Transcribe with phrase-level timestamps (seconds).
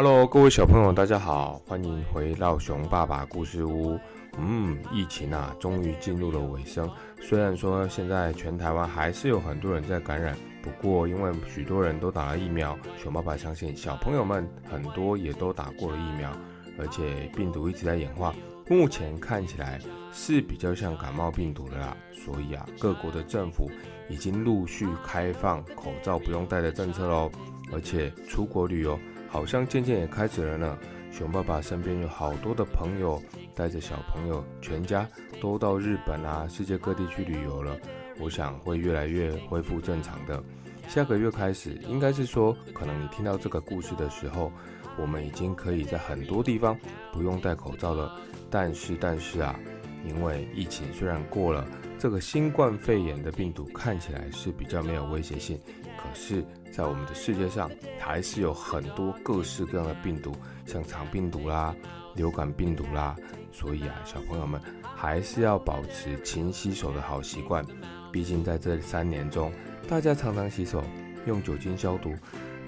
[0.00, 3.98] Hello，各位小朋友，大家好，欢迎回到熊爸爸故事屋。
[4.38, 6.88] 嗯，疫情啊，终于进入了尾声。
[7.20, 16.30] 虽然说现在全台湾还是有很多人在感染，不过因为许多人都打了疫苗，熊爸爸相信小朋友们很多也都打过了疫苗，
[16.78, 18.32] 而且病毒一直在演化，
[18.68, 19.80] 目前看起来
[20.12, 21.96] 是比较像感冒病毒的啦。
[22.12, 23.68] 所以啊，各国的政府
[24.08, 27.28] 已经陆续开放口罩不用戴的政策喽，
[27.72, 28.96] 而且出国旅游
[29.28, 30.78] 好像渐渐也开始了呢。
[31.10, 33.20] 熊爸爸身边有好多的朋友
[33.54, 35.08] 带着小朋友全家
[35.40, 37.76] 都到日本啊，世界各地去旅游了。
[38.20, 40.42] 我想会越来越恢复正常的。
[40.86, 44.52] 下个月开始，应该是说，可能你听到这个故事的时候，
[44.98, 46.78] 我们已经可以在很多地方
[47.12, 48.20] 不用戴口罩了。
[48.50, 49.58] 但是，但是啊，
[50.06, 51.66] 因为疫情虽然过了。
[51.98, 55.58] 这个新冠肺炎的病毒看起来是比较没有威胁性，
[55.96, 60.32] 可是，在我们的世界上还是有很多各式各样的病毒，
[60.66, 61.74] 像肠病毒啦、
[62.14, 63.16] 流感病毒啦。
[63.50, 67.64] 所以啊，小朋友们还是要保持勤洗手的好习惯。
[68.12, 69.52] 毕竟在这三年中，
[69.88, 70.82] 大家常常洗手，
[71.26, 72.14] 用酒精消毒，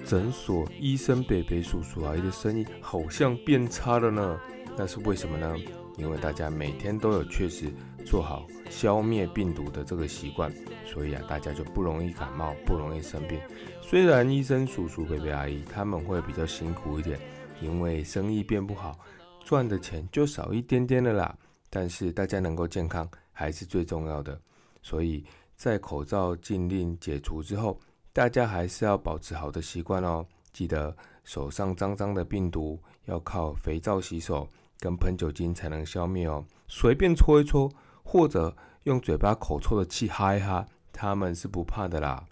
[0.05, 4.39] 诊所医生、伯伯、叔叔阿姨的生意好像变差了呢。
[4.77, 5.55] 那是为什么呢？
[6.01, 7.71] 因为大家每天都有确实
[8.03, 10.51] 做好消灭病毒的这个习惯，
[10.83, 13.39] 所以啊，大家就不容易感冒，不容易生病。
[13.83, 17.19] 虽然医生叔叔、伯伯阿姨他们会比较辛苦一点，
[17.61, 18.97] 因为生意变不好，
[19.45, 21.37] 赚的钱就少一点点了啦。
[21.69, 24.41] 但是大家能够健康还是最重要的。
[24.81, 25.23] 所以
[25.55, 27.79] 在口罩禁令解除之后，
[28.11, 30.25] 大家还是要保持好的习惯哦。
[30.51, 30.93] 记得
[31.23, 34.49] 手上脏脏的病毒要靠肥皂洗手。
[34.81, 37.71] 跟喷酒精才能消灭哦，随便搓一搓，
[38.03, 42.25] 或者用嘴巴口臭的气哈一哈，他们是不怕的啦。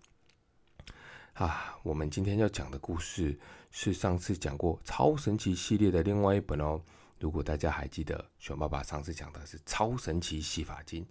[1.34, 3.40] 啊，我们今天要讲的故事
[3.70, 6.82] 是上次讲过超神奇系列的另外一本哦。
[7.20, 11.06] 如果大家还记得，熊爸爸上次讲的是超神奇洗发精，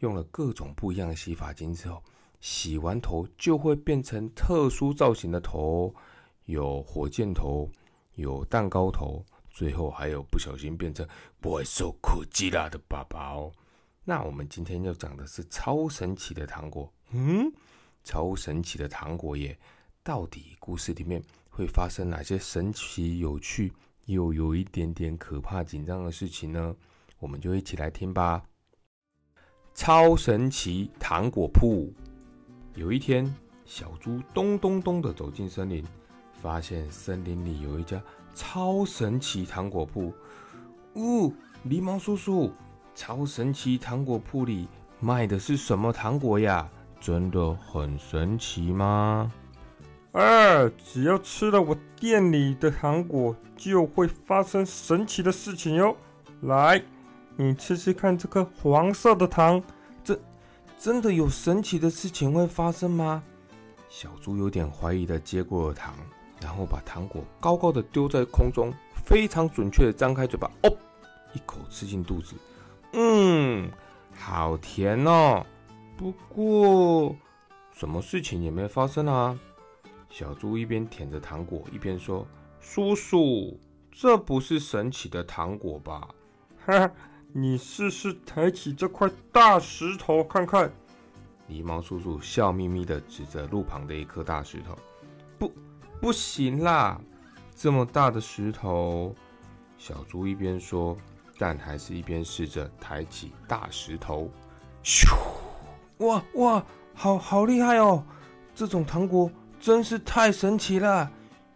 [0.00, 2.02] 用了各种不一样的洗发精之后，
[2.40, 5.94] 洗完头就会变成特殊造型的头，
[6.44, 7.70] 有火箭头，
[8.16, 9.24] 有蛋糕头。
[9.54, 11.06] 最后还有不小心变成
[11.40, 13.52] 不会受苦基拉的爸爸哦。
[14.04, 17.50] 那我们今天要讲的是超神奇的糖果，嗯，
[18.02, 19.56] 超神奇的糖果耶！
[20.02, 23.72] 到底故事里面会发生哪些神奇、有趣
[24.06, 26.74] 又有一点点可怕、紧张的事情呢？
[27.20, 28.44] 我们就一起来听吧。
[29.72, 31.94] 超神奇糖果铺。
[32.74, 33.32] 有一天，
[33.64, 35.82] 小猪咚咚咚的走进森林，
[36.42, 38.02] 发现森林里有一家。
[38.34, 40.12] 超神奇糖果铺，
[40.94, 41.32] 呜，
[41.66, 42.52] 狸猫叔叔，
[42.94, 44.68] 超神奇糖果铺里
[45.00, 46.68] 卖的是什么糖果呀？
[47.00, 49.30] 真的很神奇吗？
[50.12, 55.96] 啊，只要吃了我店里的糖果，就会发生神奇的事情哟！
[56.42, 56.82] 来，
[57.36, 59.62] 你吃吃看这颗黄色的糖，
[60.02, 60.18] 这
[60.78, 63.22] 真的有神奇的事情会发生吗？
[63.88, 65.94] 小猪有点怀疑的接过了糖。
[66.44, 68.70] 然后把糖果高高的丢在空中，
[69.06, 70.76] 非常准确的张开嘴巴，哦，
[71.32, 72.34] 一口吃进肚子，
[72.92, 73.70] 嗯，
[74.14, 75.42] 好甜哦。
[75.96, 77.16] 不过，
[77.72, 79.38] 什么事情也没发生啊。
[80.10, 82.26] 小猪一边舔着糖果，一边说
[82.60, 83.58] ：“叔叔，
[83.90, 86.06] 这不是神奇的糖果吧？”
[86.66, 86.90] 哈哈，
[87.32, 90.70] 你试试抬起这块大石头看看。
[91.48, 94.76] 狸猫叔叔笑眯眯的指着路旁的一颗大石头，
[96.04, 97.00] 不行啦，
[97.56, 99.14] 这么大的石头！
[99.78, 100.94] 小猪一边说，
[101.38, 104.30] 但还是一边试着抬起大石头。
[104.84, 105.08] 咻！
[106.00, 108.04] 哇哇，好好厉害哦！
[108.54, 111.10] 这种糖果真是太神奇了。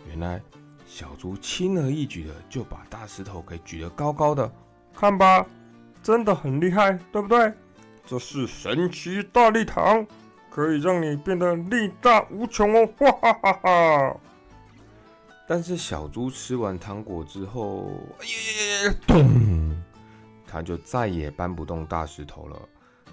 [0.07, 0.41] 原来
[0.87, 4.51] 小猪轻而易举的就把大石头给举得高高的，
[4.95, 5.45] 看吧，
[6.03, 7.53] 真的很厉害，对不对？
[8.07, 10.07] 这是神奇大力糖，
[10.49, 12.89] 可以让你变得力大无穷哦！
[12.99, 14.17] 哈哈哈哈！
[15.51, 17.91] 但是小猪吃完糖果之后，
[18.21, 19.83] 哎呀呀呀，咚，
[20.47, 22.69] 它就再也搬不动大石头了。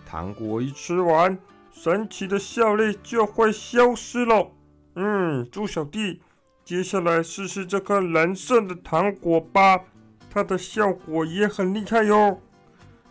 [0.05, 1.39] 糖果一吃完，
[1.71, 4.51] 神奇的效力就会消失了。
[4.95, 6.21] 嗯，猪小弟，
[6.65, 9.81] 接下来试试这颗蓝色的糖果吧，
[10.29, 12.37] 它的效果也很厉害哟。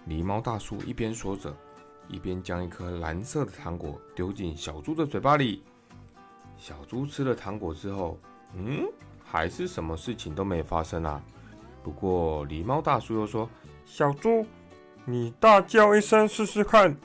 [0.06, 1.56] 狸猫大叔一边说着，
[2.08, 5.62] 一边将一颗蓝色的糖果丢进小猪的嘴巴里。
[6.58, 8.18] 小猪吃了糖果之后，
[8.54, 8.86] 嗯。
[9.34, 11.20] 还是什么事情都没发生啊！
[11.82, 13.50] 不过狸猫大叔又说
[13.84, 14.46] ：“小猪，
[15.04, 16.96] 你大叫一声试试看。”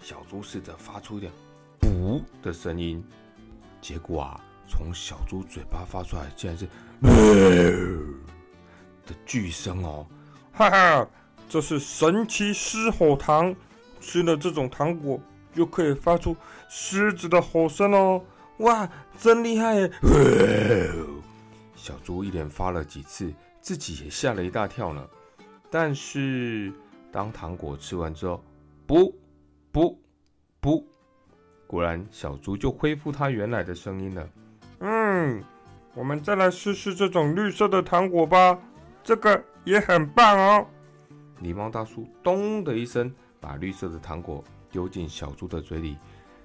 [0.00, 1.30] 小猪试着发出一点
[1.78, 3.04] “噗”的声音，
[3.82, 6.66] 结果啊，从小猪嘴巴发出来竟然是
[9.04, 10.06] 的巨声哦！
[10.54, 11.06] 哈哈，
[11.50, 13.54] 这是神奇狮吼糖，
[14.00, 15.20] 吃了这种糖果
[15.52, 16.34] 就可以发出
[16.70, 18.22] 狮子的吼声哦！
[18.58, 19.90] 哇，真厉害！
[21.74, 25.06] 小猪一连发了几次，自己也吓了一大跳呢。
[25.70, 26.72] 但是
[27.10, 28.42] 当糖果吃完之后，
[28.86, 29.12] 不
[29.72, 30.00] 不
[30.60, 30.86] 不，
[31.66, 34.28] 果然小猪就恢复它原来的声音了。
[34.78, 35.42] 嗯，
[35.94, 38.58] 我们再来试试这种绿色的糖果吧，
[39.02, 40.66] 这个也很棒哦。
[41.42, 45.98] 狸猫大叔咚的一声，把绿色的糖果丢进小猪的嘴里，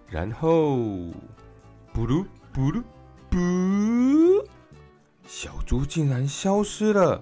[0.07, 0.77] 然后，
[1.99, 2.81] 布噜布噜
[3.29, 4.47] 布，
[5.27, 7.21] 小猪竟然消失了。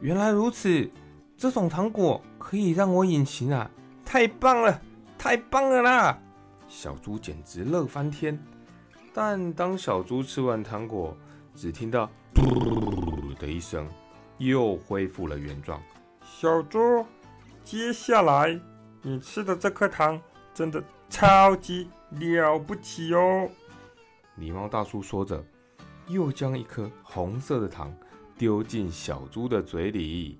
[0.00, 0.88] 原来如此，
[1.36, 3.68] 这种糖果可以让我隐形啊！
[4.04, 4.80] 太棒了，
[5.18, 6.16] 太棒了啦！
[6.68, 8.40] 小猪简直乐翻天。
[9.12, 11.16] 但当小猪吃完糖果，
[11.56, 13.88] 只听到“噗”的一声，
[14.38, 15.82] 又恢复了原状。
[16.22, 17.04] 小猪，
[17.64, 18.56] 接下来
[19.02, 20.22] 你吃的这颗糖
[20.54, 20.80] 真的
[21.10, 23.50] 超级了不起哦！
[24.38, 25.44] 狸猫大叔说着，
[26.08, 27.94] 又将一颗红色的糖
[28.36, 30.38] 丢进小猪的嘴里。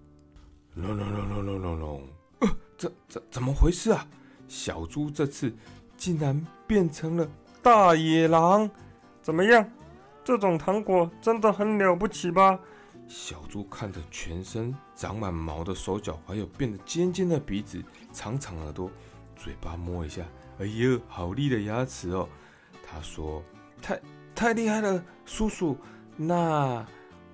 [0.74, 2.08] 隆隆隆隆隆隆隆！
[2.40, 4.06] 呃，怎怎怎么回事啊？
[4.46, 5.54] 小猪这次
[5.96, 7.26] 竟然变成了……
[7.62, 8.70] 大野狼，
[9.22, 9.68] 怎么样？
[10.22, 12.58] 这种糖果真的很了不起吧？
[13.08, 17.82] 小猪看着全身长满毛的手脚，还有变得尖尖的鼻子、
[18.12, 18.90] 长长耳朵，
[19.34, 20.22] 嘴巴摸一下，
[20.58, 22.28] 哎呦，好利的牙齿哦！
[22.86, 23.42] 他说
[23.82, 24.00] ：“太
[24.34, 25.76] 太厉害了，叔叔。
[26.16, 26.84] 那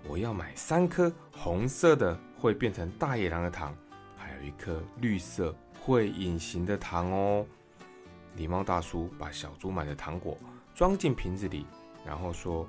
[0.08, 3.74] 我要买三颗红色的会变成大野狼的糖，
[4.16, 7.46] 还有一颗绿色会隐形的糖哦。”
[8.36, 10.36] 狸猫大叔把小猪买的糖果
[10.74, 11.66] 装进瓶子里，
[12.04, 12.66] 然后说：“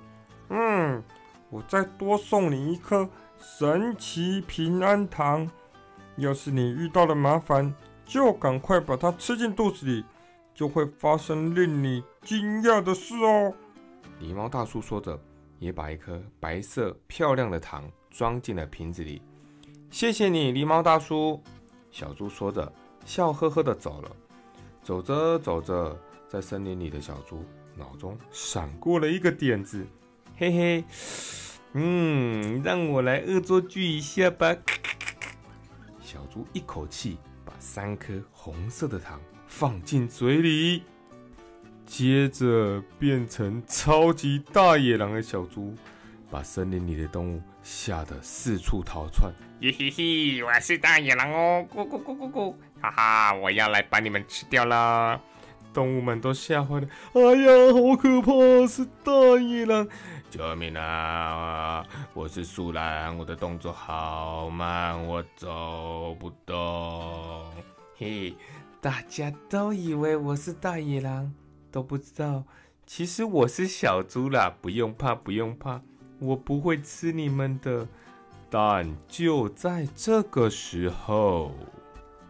[0.50, 1.02] 嗯，
[1.50, 3.10] 我再多送你一颗
[3.40, 5.50] 神奇平安糖。
[6.18, 7.74] 要是你遇到了麻烦，
[8.06, 10.06] 就赶快把它吃进肚子里，
[10.54, 13.54] 就会发生令你惊讶的事哦。”
[14.22, 15.20] 狸猫大叔说着，
[15.60, 19.22] 也把一颗白色漂亮的糖装进了瓶子里。
[19.92, 21.42] “谢谢你，狸猫大叔。”
[21.92, 22.74] 小猪说着，
[23.06, 24.12] 笑呵呵的走了。
[24.82, 27.46] 走着走着，在森林里的小猪
[27.78, 29.86] 脑中闪过了一个点子，
[30.36, 30.84] 嘿嘿，
[31.74, 34.56] 嗯，让我来恶作剧一下吧。
[36.02, 40.84] 小猪一口气把三颗红色的糖放进嘴里，
[41.94, 45.76] 接着变成超级大野狼的小猪，
[46.32, 49.32] 把森林里的动物吓得四处逃窜。
[49.62, 52.56] 嘿嘿嘿，我是大野狼哦，咕咕咕咕咕。
[52.82, 53.34] 哈哈！
[53.36, 55.22] 我要来把你们吃掉啦！
[55.72, 56.88] 动物们都吓坏了。
[57.14, 58.68] 哎呀，好可怕！
[58.68, 59.88] 是大野狼！
[60.32, 61.86] 救命啊！
[62.16, 67.46] 我是树懒，我的动作好慢，我走不动。
[67.96, 68.34] 嘿，
[68.82, 71.32] 大家都以为我是大野狼，
[71.74, 72.44] 都不知道
[72.86, 74.54] 其实我是小猪啦！
[74.62, 75.82] 不用怕，不用怕，
[76.20, 77.88] 我不会吃你们的。
[78.48, 81.52] 但就在这个时候。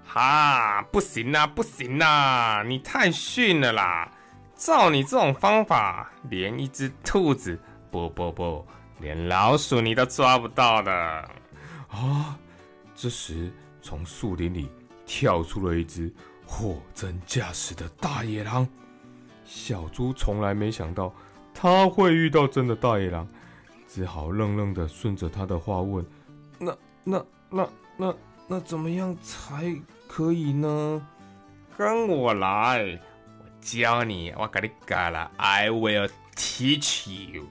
[0.06, 4.10] 哈，不行啦，不行啦，你太逊了啦！
[4.56, 7.60] 照你这种方法，连一只兔子，
[7.92, 8.66] 不不不，
[9.00, 10.94] 连老鼠你都抓不到的
[11.90, 12.40] 啊！
[12.96, 13.52] 这时，
[13.82, 14.70] 从树林里
[15.06, 16.14] 跳出了一只
[16.46, 18.66] 货真价实的大野狼。
[19.56, 21.14] 小猪从来没想到
[21.54, 23.28] 他会遇到真的大野狼，
[23.88, 26.04] 只好愣愣的顺着他的话问
[26.58, 28.16] ：“那、那、那、那、
[28.48, 31.08] 那怎么样才？”可以呢，
[31.76, 32.84] 跟我来，
[33.40, 37.46] 我教你，我给你改了，I will teach you。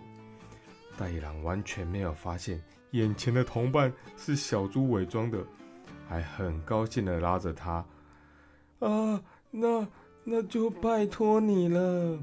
[0.96, 5.38] 大野狼完全没有发现眼前的同伴是小猪伪装的，
[6.08, 7.84] 还很高兴的拉着他。
[8.78, 9.84] 啊，那
[10.24, 12.18] 那就拜托你了。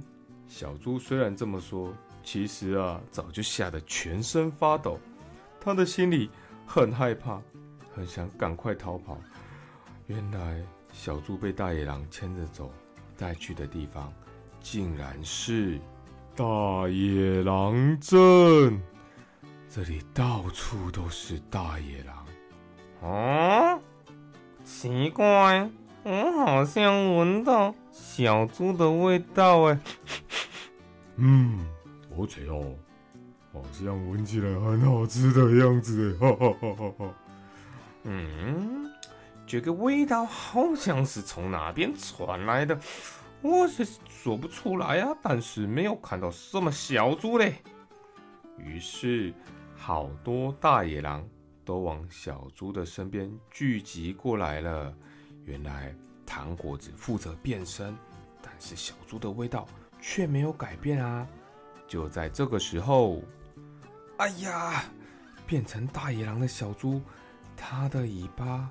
[0.47, 4.99] 小猪虽然这么说，其实啊，早就吓得全身发抖，
[5.59, 6.29] 他的心里
[6.65, 7.41] 很害怕，
[7.93, 9.17] 很想赶快逃跑。
[10.07, 12.71] 原来小猪被大野狼牵着走，
[13.17, 14.11] 带去的地方
[14.59, 15.79] 竟然是
[16.35, 18.81] 大野狼镇。
[19.69, 22.25] 这里到处都是大野狼。
[23.01, 23.79] 哦，
[24.63, 25.69] 奇怪，
[26.03, 29.79] 我好像闻到小猪的味道哎。
[31.17, 31.67] 嗯，
[32.17, 32.75] 而且哦，
[33.53, 36.27] 好像闻起来很好吃的样子哎。
[36.27, 37.13] 哈哈哈哈哈。
[38.03, 38.89] 嗯。
[39.45, 42.79] 这个味道好像是从哪边传来的，
[43.41, 47.55] 我是说不出来啊，但是没有看到什么小猪嘞。
[48.59, 49.33] 于是，
[49.75, 51.27] 好多大野狼
[51.65, 54.93] 都往小猪的身边聚集过来了。
[55.49, 55.91] 原来，
[56.27, 57.97] 糖果只负责变身，
[58.39, 59.67] 但是小猪的味道
[59.99, 61.27] 却没有改变啊！
[61.87, 63.23] 就在这个时候，
[64.17, 64.83] 哎呀，
[65.47, 67.01] 变成大野狼的小猪，
[67.57, 68.69] 它的尾巴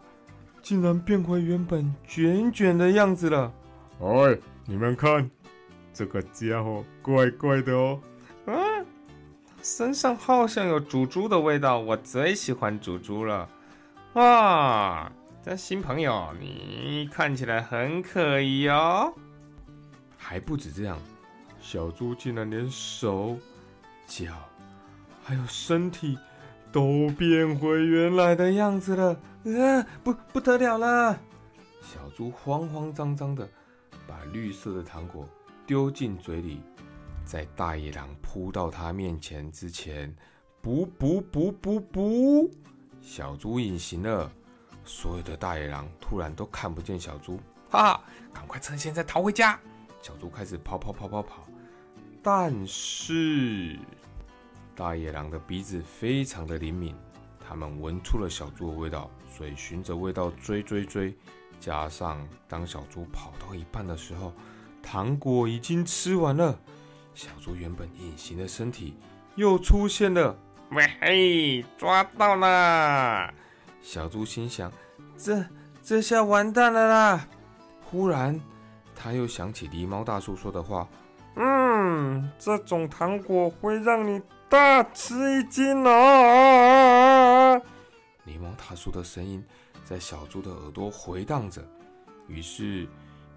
[0.62, 3.52] 竟然变回原本卷卷的样子了。
[4.00, 5.28] 哎，你们看，
[5.92, 8.00] 这个家伙怪怪的哦。
[8.46, 8.86] 嗯。
[9.60, 13.48] 身上好像有煮猪的味道，我最喜欢煮猪了。
[14.12, 15.10] 哇，
[15.56, 19.12] 新朋友，你看起来很可疑哦。
[20.16, 20.98] 还不止这样，
[21.60, 23.36] 小猪竟然连手、
[24.06, 24.32] 脚，
[25.22, 26.18] 还有身体
[26.70, 29.12] 都变回原来的样子了。
[29.44, 31.18] 啊，不不得了了！
[31.80, 33.48] 小猪慌慌张张的
[34.06, 35.26] 把绿色的糖果
[35.66, 36.60] 丢进嘴里。
[37.24, 40.14] 在大野狼扑到他面前之前，
[40.60, 42.50] 不不不不不，
[43.00, 44.30] 小猪隐形了。
[44.88, 47.38] 所有的大野狼突然都看不见小猪，
[47.70, 48.04] 哈哈！
[48.32, 49.60] 赶快趁现在逃回家！
[50.00, 51.46] 小猪开始跑跑跑跑跑，
[52.22, 53.78] 但是
[54.74, 56.96] 大野狼的鼻子非常的灵敏，
[57.38, 61.14] 他们闻出了小猪的味道，所以循着味道追追追。
[61.60, 64.32] 加上当小猪跑到一半的时候，
[64.82, 66.58] 糖果已经吃完了。
[67.14, 68.96] 小猪原本隐形的身体
[69.34, 70.34] 又出现了，
[70.70, 73.34] 喂嘿，抓到了！
[73.80, 74.72] 小猪心想：
[75.16, 75.44] 这
[75.82, 77.28] 这下完蛋了啦！
[77.90, 78.38] 忽然，
[78.94, 80.86] 他又想起狸猫大叔说的话
[81.36, 87.60] ：“嗯，这种糖果会让你大吃一惊哦！”
[88.26, 89.42] 狸猫大叔的声音
[89.84, 91.66] 在小猪的耳朵回荡着，
[92.26, 92.86] 于是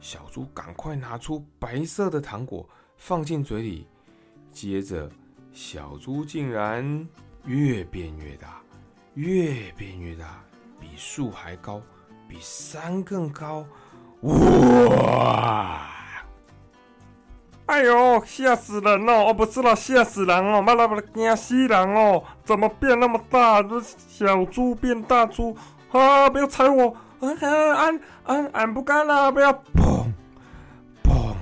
[0.01, 2.67] 小猪赶快拿出白色的糖果。
[2.97, 3.87] 放进嘴里，
[4.51, 5.09] 接着
[5.51, 7.07] 小猪竟然
[7.45, 8.61] 越变越大，
[9.15, 10.41] 越变越大，
[10.79, 11.81] 比树还高，
[12.29, 13.65] 比山更高！
[14.21, 15.81] 哇！
[17.65, 19.13] 哎呦，吓死人了！
[19.13, 20.61] 哦，不是了，吓死人哦！
[20.61, 22.23] 妈啦妈啦，惊死人哦！
[22.43, 23.61] 怎么变那么大？
[23.63, 25.55] 这小猪变大猪
[25.91, 26.29] 啊！
[26.29, 26.95] 不要踩我！
[27.19, 27.27] 啊，
[27.75, 29.31] 俺俺俺不干了！
[29.31, 29.51] 不要！
[29.53, 30.11] 砰
[31.03, 31.33] 砰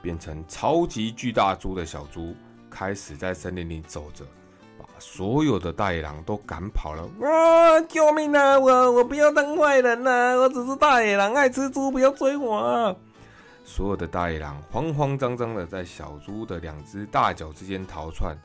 [0.00, 2.34] 变成超级巨大猪的小猪，
[2.68, 4.24] 开始在森林里走着，
[5.02, 7.02] 所有的大野狼都赶跑了。
[7.26, 7.80] 啊！
[7.88, 8.56] 救命啊！
[8.56, 10.36] 我我不要当坏人呐！
[10.36, 12.56] 我只是大野狼，爱吃猪，不要追我。
[12.56, 12.94] 啊
[13.64, 18.36] 所有的大野狼慌慌张张的在小猪的两只大脚之间逃窜。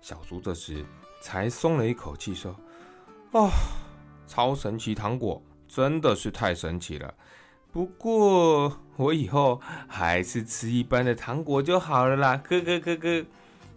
[0.00, 0.84] 小猪这时
[1.20, 2.54] 才松了一口气，说
[3.32, 3.48] ：“啊，
[4.26, 7.14] 超神奇糖果真的是太神奇了。”
[7.72, 13.26] 不过我以后还是吃一般的糖果就好了啦，咯咯咯咯。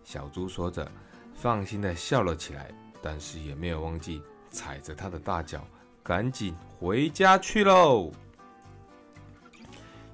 [0.03, 0.89] 小猪说着，
[1.41, 2.69] 放心的笑了起来，
[3.01, 5.65] 但是也没有忘记踩着他的大脚，
[6.03, 8.11] 赶紧回家去喽。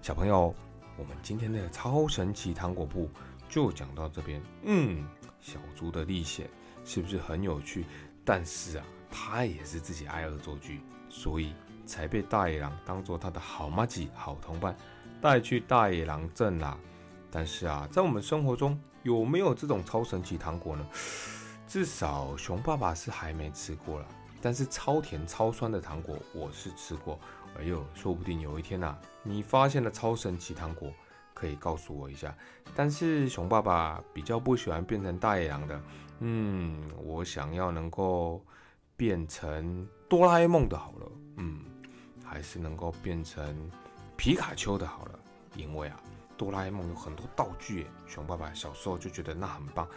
[0.04, 0.54] 小朋友，
[0.96, 3.10] 我们今天的超神奇糖果铺
[3.50, 4.40] 就讲到这边。
[4.66, 5.04] 嗯，
[5.42, 6.48] 小猪的历险
[6.84, 7.86] 是不是很有趣？
[8.24, 11.54] 但是啊，他也是自己爱恶作剧，所以。
[11.88, 14.76] 才被大野狼当做他的好妈吉、好同伴
[15.22, 16.76] 带去大野狼镇啦。
[17.30, 18.76] 但是啊，在我们生活中
[19.06, 20.84] 有没有这种超神奇糖果呢？
[21.68, 24.06] 至少熊爸爸是还没吃过了。
[24.42, 27.20] 但是超甜超酸的糖果我是吃过。
[27.60, 30.92] 哎呦，说不定有一天呐，你发现了超神奇糖果，
[31.36, 32.36] 可以告诉我一下。
[32.76, 35.82] 但是熊爸爸比较不喜欢变成大野狼的。
[36.22, 38.44] 嗯，我想要能够
[38.98, 41.12] 变成哆啦 A 梦的，好了。
[41.38, 41.62] 嗯。
[42.28, 43.70] 还是能够变成
[44.18, 45.20] 皮卡丘的好了，
[45.56, 46.02] 因为啊，
[46.38, 49.88] 哆啦 A 梦有很多道具，熊爸爸小时候就觉得那很棒。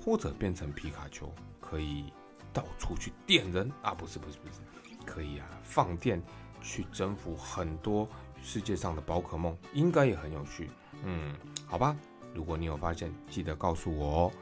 [0.00, 2.12] 或者变成皮卡丘，可以
[2.52, 4.60] 到处去电人啊，不是不是不是，
[5.04, 6.22] 可以啊放电
[6.62, 8.08] 去征服很多
[8.40, 10.70] 世界上的宝可梦，应该也很有趣。
[11.02, 11.34] 嗯，
[11.66, 11.96] 好吧，
[12.32, 14.32] 如果你有发现，记得告诉我哦。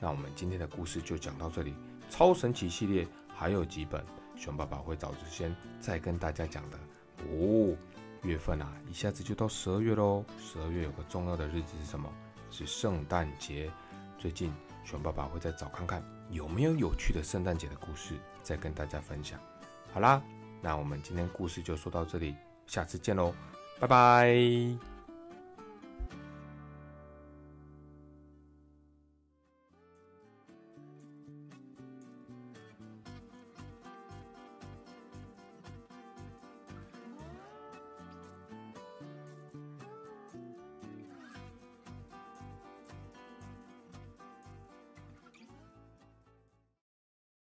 [0.00, 1.74] 那我们今天的故事就讲到这里，
[2.08, 4.04] 超神奇系列还有几本，
[4.34, 6.78] 熊爸爸会早之先再跟大家讲的。
[7.28, 7.76] 哦，
[8.22, 10.24] 月份啊，一下子就到十二月喽。
[10.38, 12.10] 十二月有个重要的日子是什么？
[12.50, 13.70] 是圣诞节。
[14.18, 14.52] 最近
[14.84, 19.38] 熊爸爸会再找看看有没有有趣的圣诞节的故事，再跟大家分享。
[19.92, 20.22] 好啦，
[20.60, 22.36] 那我们今天故事就说到这里，
[22.66, 23.34] 下次见喽，
[23.80, 24.91] 拜拜。